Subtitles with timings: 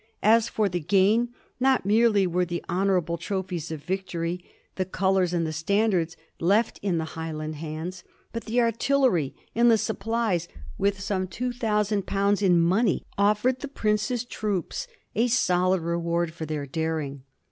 [0.23, 1.29] As for the gain,
[1.59, 4.43] not merely were the honorable trophies of victory,
[4.73, 8.03] the colors and the standards, left in the Highland hands,
[8.33, 13.67] but the artillery and the supplies, with some two thousand pounds in money, offered the
[13.67, 17.21] prince's troops a solid re ward for their daring.